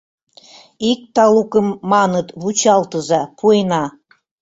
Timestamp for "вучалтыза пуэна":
2.41-3.83